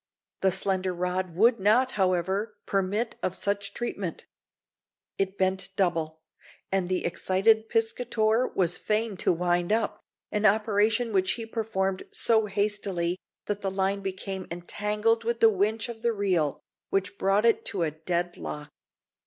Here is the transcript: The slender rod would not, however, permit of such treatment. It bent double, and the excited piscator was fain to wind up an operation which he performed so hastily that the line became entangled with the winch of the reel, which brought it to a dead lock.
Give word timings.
The 0.39 0.49
slender 0.49 0.93
rod 0.95 1.35
would 1.35 1.59
not, 1.59 1.91
however, 1.91 2.57
permit 2.65 3.17
of 3.21 3.35
such 3.35 3.71
treatment. 3.75 4.25
It 5.19 5.37
bent 5.37 5.69
double, 5.75 6.21
and 6.71 6.89
the 6.89 7.05
excited 7.05 7.69
piscator 7.69 8.47
was 8.47 8.77
fain 8.77 9.15
to 9.17 9.31
wind 9.31 9.71
up 9.71 10.01
an 10.31 10.43
operation 10.43 11.13
which 11.13 11.33
he 11.33 11.45
performed 11.45 12.05
so 12.11 12.47
hastily 12.47 13.19
that 13.45 13.61
the 13.61 13.69
line 13.69 14.01
became 14.01 14.47
entangled 14.49 15.23
with 15.23 15.39
the 15.39 15.51
winch 15.51 15.87
of 15.87 16.01
the 16.01 16.13
reel, 16.13 16.63
which 16.89 17.19
brought 17.19 17.45
it 17.45 17.63
to 17.65 17.83
a 17.83 17.91
dead 17.91 18.37
lock. 18.37 18.71